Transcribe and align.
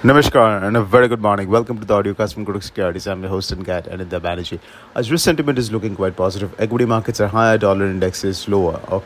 Namaskar 0.00 0.62
and 0.62 0.76
a 0.76 0.84
very 0.84 1.08
good 1.08 1.20
morning. 1.20 1.48
Welcome 1.50 1.80
to 1.80 1.84
the 1.84 1.92
audiocast 1.92 2.34
from 2.34 2.46
Kotak 2.46 2.62
Securities. 2.62 3.08
I'm 3.08 3.20
your 3.20 3.30
host 3.30 3.50
and 3.50 3.66
cat 3.66 3.86
Anindya 3.86 4.20
Banerjee. 4.20 4.60
As 4.94 5.10
risk 5.10 5.24
sentiment 5.24 5.58
is 5.58 5.72
looking 5.72 5.96
quite 5.96 6.14
positive, 6.14 6.54
equity 6.60 6.84
markets 6.84 7.20
are 7.20 7.26
higher, 7.26 7.58
dollar 7.58 7.86
index 7.86 8.22
is 8.22 8.48
lower. 8.48 8.80
Or 8.86 9.02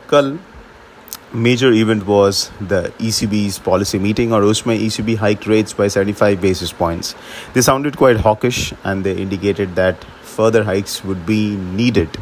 major 1.33 1.71
event 1.71 2.05
was 2.05 2.51
the 2.61 2.93
ECB's 2.99 3.57
policy 3.57 3.97
meeting 3.97 4.31
or 4.31 4.41
USMA 4.41 4.79
ECB 4.79 5.17
hiked 5.17 5.47
rates 5.47 5.73
by 5.73 5.87
75 5.87 6.39
basis 6.39 6.71
points. 6.71 7.15
They 7.55 7.61
sounded 7.61 7.97
quite 7.97 8.17
hawkish 8.17 8.71
and 8.83 9.03
they 9.03 9.17
indicated 9.17 9.73
that 9.73 10.03
further 10.21 10.63
hikes 10.63 11.03
would 11.03 11.25
be 11.25 11.55
needed. 11.55 12.19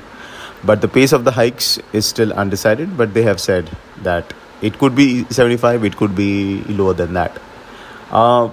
But 0.63 0.79
the 0.79 0.87
pace 0.87 1.11
of 1.11 1.25
the 1.25 1.31
hikes 1.31 1.77
is 1.91 2.05
still 2.05 2.31
undecided, 2.31 2.95
but 2.95 3.13
they 3.13 3.23
have 3.23 3.41
said 3.41 3.69
that 4.03 4.33
it 4.61 4.79
could 4.79 4.95
be 4.95 5.25
75, 5.25 5.83
it 5.83 5.97
could 5.97 6.15
be 6.15 6.63
lower 6.69 6.93
than 6.93 7.11
that. 7.15 7.37
Uh, 8.11 8.49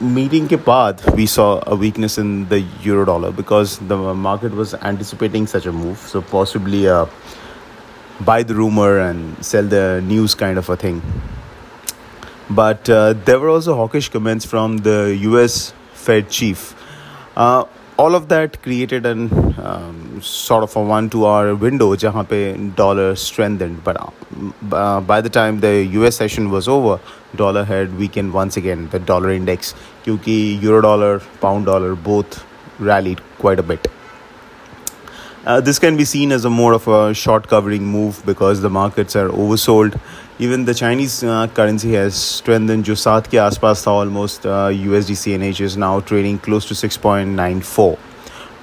meeting 0.00 0.46
ke 0.46 0.56
baad, 0.64 1.00
we 1.16 1.24
saw 1.24 1.62
a 1.66 1.74
weakness 1.74 2.18
in 2.18 2.46
the 2.48 2.60
euro 2.82 3.04
dollar 3.06 3.32
because 3.32 3.78
the 3.78 3.96
market 3.96 4.52
was 4.52 4.74
anticipating 4.74 5.46
such 5.46 5.64
a 5.64 5.72
move. 5.72 5.98
So 5.98 6.20
possibly 6.20 6.84
a 6.86 7.08
buy 8.20 8.42
the 8.42 8.54
rumor 8.54 8.98
and 8.98 9.42
sell 9.44 9.64
the 9.64 10.02
news 10.04 10.34
kind 10.34 10.58
of 10.58 10.68
a 10.68 10.76
thing. 10.76 11.00
But 12.50 12.90
uh, 12.90 13.14
there 13.24 13.38
were 13.40 13.48
also 13.48 13.74
hawkish 13.74 14.10
comments 14.10 14.44
from 14.44 14.78
the 14.78 15.16
US 15.22 15.72
Fed 15.94 16.28
chief. 16.28 16.74
Uh, 17.36 17.64
all 18.00 18.14
of 18.18 18.28
that 18.32 18.62
created 18.64 19.04
an 19.04 19.20
um, 19.68 19.96
sort 20.22 20.62
of 20.66 20.74
a 20.80 20.82
one 20.90 21.08
two 21.14 21.22
hour 21.30 21.54
window 21.64 21.88
jahan 22.02 22.26
pe 22.32 22.40
dollar 22.82 23.08
strengthened. 23.24 23.82
But 23.88 23.96
uh, 24.04 24.10
uh 24.82 25.00
by 25.12 25.20
the 25.26 25.32
time 25.38 25.60
the 25.66 25.74
US 25.98 26.20
session 26.22 26.50
was 26.56 26.68
over 26.76 26.94
dollar 27.42 27.64
had 27.72 27.96
weakened 28.02 28.32
once 28.40 28.56
again 28.62 28.88
the 28.94 29.00
dollar 29.12 29.32
index 29.40 29.74
kyunki 30.04 30.38
euro 30.66 30.80
dollar 30.88 31.12
pound 31.44 31.66
dollar 31.72 31.94
both 32.10 32.44
rallied 32.90 33.20
quite 33.44 33.64
a 33.64 33.66
bit. 33.72 33.90
uh, 35.45 35.61
this 35.61 35.79
can 35.79 35.95
be 35.95 36.05
seen 36.05 36.31
as 36.31 36.45
a 36.45 36.49
more 36.49 36.73
of 36.73 36.87
a 36.87 37.13
short 37.13 37.47
covering 37.47 37.85
move 37.85 38.21
because 38.25 38.61
the 38.61 38.69
markets 38.69 39.15
are 39.15 39.29
oversold 39.29 39.99
even 40.37 40.65
the 40.65 40.73
Chinese 40.73 41.23
uh, 41.23 41.47
currency 41.47 41.93
has 41.93 42.15
strengthened. 42.15 42.83
जो 42.85 42.95
सात 42.95 43.27
के 43.27 43.37
आसपास 43.37 43.83
था 43.87 43.91
almost 43.91 44.45
uh, 44.45 44.69
USD 44.87 45.15
CNH 45.21 45.61
is 45.61 45.77
now 45.77 45.99
trading 46.01 46.39
close 46.39 46.65
to 46.65 46.73
6.94. 46.73 47.97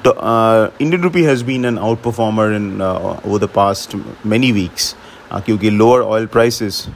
Uh, 0.05 0.71
Indian 0.81 1.01
rupee 1.01 1.23
has 1.23 1.43
been 1.43 1.65
an 1.65 1.77
outperformer 1.77 2.55
in 2.57 2.81
uh, 2.81 3.21
over 3.25 3.39
the 3.39 3.49
past 3.49 3.95
many 4.25 4.53
weeks 4.53 4.95
uh, 5.31 5.41
क्योंकि 5.41 5.71
lower 5.79 6.03
oil 6.03 6.27
prices 6.27 6.89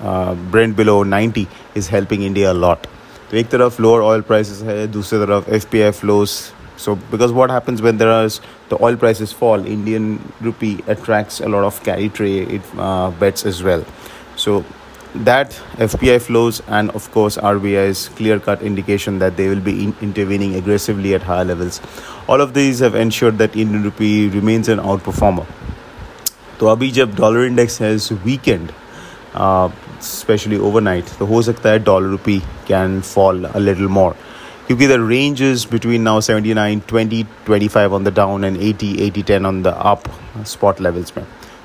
uh, 0.00 0.34
Brent 0.34 0.76
below 0.76 1.02
90 1.04 1.46
is 1.74 1.88
helping 1.88 2.22
India 2.22 2.52
a 2.52 2.58
lot. 2.66 2.88
तो 3.30 3.36
एक 3.36 3.48
तरफ 3.50 3.80
lower 3.80 4.02
oil 4.02 4.22
prices 4.30 4.62
है 4.62 4.86
दूसरी 4.92 5.18
तरफ 5.18 5.50
FPI 5.62 5.92
flows 6.00 6.36
so 6.78 6.96
because 7.10 7.32
what 7.32 7.50
happens 7.50 7.80
when 7.80 7.98
there 7.98 8.24
is 8.24 8.40
the 8.68 8.82
oil 8.82 8.96
prices 8.96 9.32
fall 9.32 9.66
indian 9.66 10.08
rupee 10.40 10.78
attracts 10.86 11.40
a 11.40 11.48
lot 11.48 11.64
of 11.64 11.82
carry 11.82 12.08
trade 12.08 12.62
uh, 12.78 13.10
bets 13.10 13.46
as 13.46 13.62
well 13.62 13.84
so 14.36 14.64
that 15.14 15.50
FPI 15.78 16.20
flows 16.20 16.60
and 16.66 16.90
of 16.90 17.08
course 17.12 17.36
RBI's 17.36 18.08
clear 18.16 18.40
cut 18.40 18.62
indication 18.62 19.20
that 19.20 19.36
they 19.36 19.48
will 19.48 19.60
be 19.60 19.84
in- 19.84 19.94
intervening 20.02 20.56
aggressively 20.56 21.14
at 21.14 21.22
higher 21.22 21.44
levels. 21.44 21.80
All 22.28 22.40
of 22.40 22.52
these 22.52 22.80
have 22.80 22.96
ensured 22.96 23.38
that 23.38 23.54
Indian 23.54 23.84
rupee 23.84 24.28
remains 24.28 24.68
an 24.68 24.80
outperformer. 24.80 25.46
तो 26.58 26.66
अभी 26.66 26.90
जब 26.96 27.14
dollar 27.16 27.44
index 27.44 27.80
has 27.82 28.12
weekend 28.24 28.70
specially 30.02 30.58
overnight 30.68 31.04
तो 31.18 31.26
हो 31.26 31.40
सकता 31.42 31.70
है 31.70 31.78
dollar 31.84 32.08
rupee 32.08 32.38
can 32.68 33.00
fall 33.00 33.44
a 33.44 33.58
little 33.58 33.86
more 33.96 34.14
क्योंकि 34.68 34.86
the 34.88 34.96
range 35.08 35.42
is 35.42 35.66
between 35.72 36.02
now 36.02 36.20
79 36.20 36.80
20 36.92 37.24
25 37.48 37.92
on 37.92 38.04
the 38.04 38.14
down 38.16 38.44
and 38.44 38.58
80 38.58 38.92
80 39.08 39.24
10 39.30 39.46
on 39.46 39.62
the 39.62 39.74
up 39.86 40.02
spot 40.46 40.80
levels 40.80 41.12
में 41.16 41.24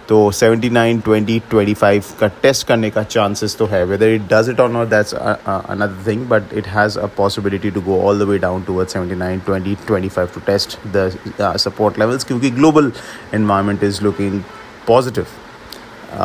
तो 0.10 0.20
79 0.32 1.02
20 1.08 1.40
25 1.52 2.12
का 2.20 2.28
टेस्ट 2.44 2.68
करने 2.68 2.90
का 2.90 3.04
चांसेस 3.06 3.56
तो 3.58 3.66
है 3.66 3.84
वेदर 3.86 4.14
इट 4.14 4.22
डज 4.32 4.50
इट 4.50 4.60
और 4.60 4.70
not 4.70 4.88
that's 4.90 5.14
another 5.14 6.06
thing 6.08 6.26
but 6.30 6.54
it 6.54 6.68
has 6.68 6.98
a 7.00 7.06
possibility 7.18 7.72
to 7.72 7.82
go 7.82 8.00
all 8.02 8.20
the 8.20 8.28
way 8.30 8.38
down 8.38 8.64
toward 8.64 8.90
79 8.90 9.44
20 9.50 9.76
25 9.90 10.34
to 10.36 10.42
test 10.46 10.78
the 10.96 11.54
support 11.66 12.00
levels 12.00 12.24
क्योंकि 12.24 12.52
global 12.52 12.92
environment 13.34 13.84
is 13.84 14.02
looking 14.04 14.42
positive 14.88 15.26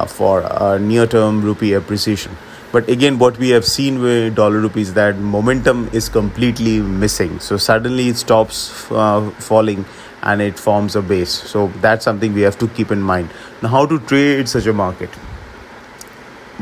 for 0.09 0.49
near 0.81 1.07
term 1.09 1.45
रूपी 1.45 1.75
appreciation 1.77 2.43
but 2.72 2.88
again 2.90 3.18
what 3.18 3.38
we 3.38 3.50
have 3.50 3.66
seen 3.66 4.00
with 4.00 4.36
dollar 4.36 4.60
rupees 4.60 4.94
that 4.94 5.18
momentum 5.18 5.90
is 5.94 6.10
completely 6.10 6.80
missing 6.80 7.40
so 7.40 7.58
suddenly 7.58 8.10
it 8.10 8.18
stops 8.18 8.92
uh, 8.92 9.30
falling 9.40 9.86
and 10.24 10.42
it 10.42 10.60
forms 10.60 10.96
a 10.96 11.02
base. 11.02 11.30
So 11.32 11.68
that's 11.82 12.04
something 12.04 12.34
we 12.34 12.42
have 12.42 12.58
to 12.60 12.68
keep 12.68 12.92
in 12.92 13.02
mind. 13.02 13.30
Now, 13.62 13.70
how 13.70 13.86
to 13.86 14.00
trade 14.00 14.50
such 14.50 14.66
a 14.66 14.74
market? 14.74 15.10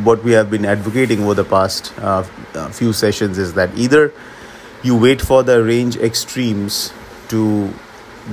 What 0.04 0.24
we 0.24 0.32
have 0.34 0.52
been 0.52 0.66
advocating 0.66 1.24
over 1.24 1.34
the 1.34 1.44
past 1.44 1.92
uh, 1.98 2.24
few 2.70 2.94
sessions 2.94 3.38
is 3.38 3.54
that 3.54 3.76
either 3.76 4.14
you 4.84 4.96
wait 4.96 5.22
for 5.22 5.42
the 5.42 5.64
range 5.64 5.98
extremes 5.98 6.94
to 7.30 7.74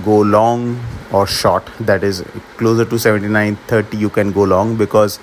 go 0.04 0.20
long 0.20 0.84
or 1.10 1.26
short, 1.26 1.66
that 1.80 2.04
is 2.04 2.22
closer 2.58 2.84
to 2.84 2.96
79.30, 2.96 3.98
you 3.98 4.10
can 4.10 4.30
go 4.32 4.42
long 4.42 4.76
because 4.76 5.18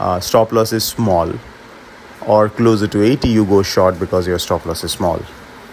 uh, 0.00 0.18
stop 0.18 0.50
loss 0.50 0.72
is 0.72 0.82
small, 0.82 1.32
or 2.26 2.48
closer 2.48 2.86
to 2.88 3.02
80, 3.02 3.28
you 3.28 3.44
go 3.44 3.62
short 3.62 3.98
because 3.98 4.26
your 4.26 4.38
stop 4.38 4.66
loss 4.66 4.84
is 4.84 4.92
small. 4.92 5.20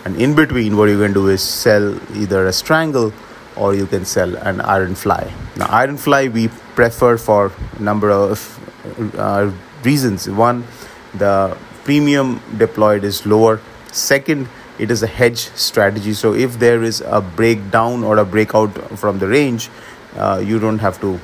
And 0.06 0.20
in 0.20 0.36
between, 0.36 0.78
what 0.78 0.90
you 0.90 1.00
can 1.00 1.14
do 1.14 1.28
is 1.28 1.42
sell 1.42 1.96
either 2.16 2.48
a 2.48 2.54
strangle 2.54 3.14
or 3.56 3.76
you 3.76 3.86
can 3.86 4.06
sell 4.06 4.36
an 4.38 4.62
iron 4.62 4.96
fly. 4.96 5.34
Now, 5.58 5.68
iron 5.70 5.98
fly 5.98 6.28
we 6.28 6.48
prefer 6.76 7.18
for 7.18 7.52
a 7.78 7.82
number 7.82 8.10
of 8.10 8.40
uh, 9.18 9.52
reasons. 9.84 10.30
One, 10.30 10.66
the 11.14 11.58
premium 11.84 12.42
deployed 12.58 13.04
is 13.04 13.26
lower. 13.26 13.60
Second, 13.92 14.48
it 14.80 14.90
is 14.90 15.04
a 15.04 15.08
hedge 15.08 15.40
strategy. 15.56 16.14
So 16.14 16.34
if 16.34 16.58
there 16.60 16.82
is 16.82 17.02
a 17.02 17.22
breakdown 17.22 18.04
or 18.04 18.18
a 18.18 18.26
breakout 18.26 18.72
from 18.98 19.20
the 19.20 19.28
range, 19.28 19.70
uh, 20.16 20.42
you 20.44 20.60
don't 20.60 20.80
have 20.80 21.00
to 21.02 21.20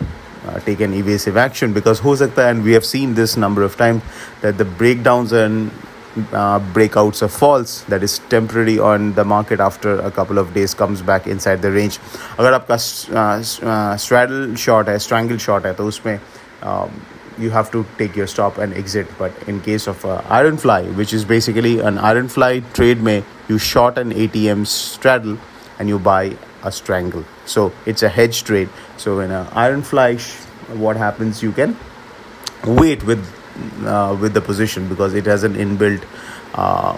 uh, 0.46 0.58
take 0.60 0.80
an 0.80 0.92
evasive 0.94 1.36
action 1.36 1.72
because 1.72 2.00
ho 2.00 2.14
sakta 2.14 2.46
and 2.48 2.64
we 2.64 2.72
have 2.72 2.84
seen 2.84 3.14
this 3.14 3.36
number 3.36 3.62
of 3.62 3.76
times 3.76 4.02
that 4.40 4.58
the 4.58 4.64
breakdowns 4.64 5.32
and 5.32 5.70
uh, 6.32 6.58
breakouts 6.74 7.22
of 7.22 7.32
false 7.32 7.82
that 7.84 8.02
is 8.02 8.18
temporary 8.28 8.78
on 8.78 9.12
the 9.14 9.24
market 9.24 9.60
after 9.60 9.98
a 10.00 10.10
couple 10.10 10.38
of 10.38 10.52
days 10.52 10.74
comes 10.74 11.00
back 11.00 11.26
inside 11.26 11.62
the 11.62 11.70
range 11.70 11.98
अगर 12.38 12.52
आपका 12.52 12.76
straddle 14.04 14.54
short 14.66 14.88
है 14.88 14.98
strangle 14.98 15.42
short 15.46 15.66
है 15.66 15.72
तो 15.74 15.86
उसमें 15.88 16.18
um, 16.62 16.90
you 17.38 17.50
have 17.50 17.70
to 17.70 17.84
take 17.98 18.16
your 18.16 18.26
stop 18.26 18.58
and 18.58 18.74
exit 18.74 19.06
but 19.18 19.32
in 19.46 19.60
case 19.60 19.86
of 19.86 20.04
uh, 20.04 20.20
iron 20.28 20.56
fly 20.56 20.82
which 21.00 21.14
is 21.14 21.24
basically 21.24 21.78
an 21.80 21.98
iron 21.98 22.28
fly 22.28 22.52
trade 22.74 23.02
may 23.02 23.22
you 23.48 23.58
short 23.58 23.96
an 23.96 24.12
atm 24.12 24.66
straddle 24.66 25.38
and 25.78 25.88
you 25.88 25.98
buy 25.98 26.36
a 26.67 26.71
strangle. 26.71 27.23
So 27.45 27.71
it's 27.85 28.03
a 28.03 28.09
hedge 28.09 28.43
trade. 28.43 28.69
So 28.97 29.19
in 29.21 29.31
an 29.31 29.47
iron 29.53 29.81
fly 29.81 30.17
what 30.73 30.97
happens? 30.97 31.41
You 31.41 31.51
can 31.51 31.77
wait 32.65 33.03
with 33.03 33.25
uh, 33.85 34.17
with 34.19 34.33
the 34.33 34.41
position 34.41 34.87
because 34.89 35.13
it 35.13 35.25
has 35.25 35.43
an 35.43 35.55
inbuilt 35.55 36.03
um, 36.55 36.97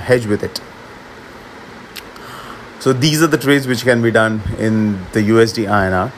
hedge 0.00 0.26
with 0.26 0.42
it. 0.42 0.60
So 2.80 2.92
these 2.94 3.22
are 3.22 3.26
the 3.26 3.38
trades 3.38 3.66
which 3.66 3.82
can 3.82 4.00
be 4.00 4.10
done 4.10 4.40
in 4.58 5.04
the 5.12 5.20
USD 5.20 5.68
INR 5.68 6.10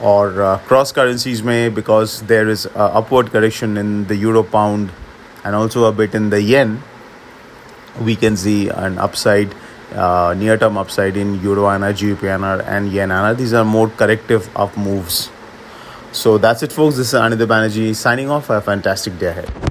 or 0.00 0.42
uh, 0.42 0.58
cross 0.58 0.90
currencies 0.92 1.42
may 1.42 1.68
because 1.68 2.22
there 2.22 2.48
is 2.48 2.66
upward 2.74 3.30
correction 3.30 3.76
in 3.76 4.06
the 4.06 4.16
euro 4.16 4.42
pound 4.42 4.90
and 5.44 5.54
also 5.54 5.84
a 5.84 5.92
bit 5.92 6.14
in 6.14 6.30
the 6.30 6.42
yen. 6.42 6.82
We 8.00 8.16
can 8.16 8.36
see 8.36 8.68
an 8.68 8.98
upside 8.98 9.54
uh, 9.94 10.34
near 10.36 10.56
term 10.56 10.76
upside 10.76 11.16
in 11.16 11.40
euro 11.42 11.64
INR, 11.64 12.64
and 12.66 12.92
yen 12.92 13.36
these 13.36 13.52
are 13.52 13.64
more 13.64 13.88
corrective 13.88 14.48
up 14.56 14.76
moves 14.76 15.30
so 16.12 16.38
that's 16.38 16.62
it, 16.62 16.72
folks. 16.72 16.96
This 16.96 17.12
is 17.12 17.20
Anindya 17.20 17.46
Banerjee 17.46 17.94
signing 17.94 18.30
off. 18.30 18.46
Have 18.48 18.58
a 18.58 18.60
fantastic 18.62 19.18
day 19.18 19.26
ahead. 19.26 19.67